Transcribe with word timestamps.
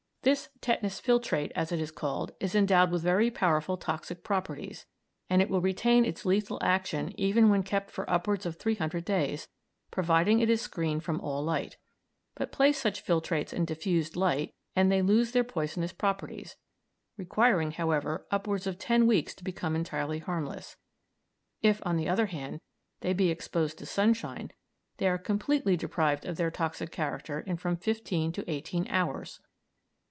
This 0.23 0.49
tetanus 0.61 1.01
filtrate, 1.01 1.51
as 1.55 1.71
it 1.71 1.81
is 1.81 1.89
called, 1.89 2.33
is 2.39 2.53
endowed 2.53 2.91
with 2.91 3.01
very 3.01 3.31
powerful 3.31 3.75
toxic 3.75 4.23
properties, 4.23 4.85
and 5.31 5.41
it 5.41 5.49
will 5.49 5.61
retain 5.61 6.05
its 6.05 6.27
lethal 6.27 6.59
action 6.61 7.11
even 7.19 7.49
when 7.49 7.63
kept 7.63 7.89
for 7.89 8.07
upwards 8.07 8.45
of 8.45 8.55
three 8.55 8.75
hundred 8.75 9.03
days, 9.03 9.47
providing 9.89 10.39
it 10.39 10.47
is 10.47 10.61
screened 10.61 11.03
from 11.03 11.19
all 11.21 11.43
light; 11.43 11.77
but 12.35 12.51
place 12.51 12.77
such 12.77 13.03
filtrates 13.03 13.51
in 13.51 13.65
diffused 13.65 14.15
light, 14.15 14.53
and 14.75 14.91
they 14.91 15.01
lose 15.01 15.31
their 15.31 15.43
poisonous 15.43 15.91
properties, 15.91 16.55
requiring, 17.17 17.71
however, 17.71 18.27
upwards 18.29 18.67
of 18.67 18.77
ten 18.77 19.07
weeks 19.07 19.33
to 19.33 19.43
become 19.43 19.75
entirely 19.75 20.19
harmless; 20.19 20.77
if, 21.63 21.81
on 21.83 21.97
the 21.97 22.07
other 22.07 22.27
hand, 22.27 22.61
they 22.99 23.11
be 23.11 23.31
exposed 23.31 23.79
to 23.79 23.87
sunshine, 23.87 24.51
they 24.97 25.07
are 25.07 25.17
completely 25.17 25.75
deprived 25.75 26.25
of 26.27 26.37
their 26.37 26.51
toxic 26.51 26.91
character 26.91 27.39
in 27.39 27.57
from 27.57 27.75
fifteen 27.75 28.31
to 28.31 28.47
eighteen 28.47 28.85
hours. 28.87 29.39